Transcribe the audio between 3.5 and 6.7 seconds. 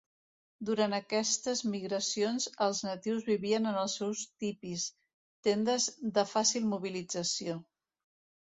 en els seus tipis, tendes de fàcil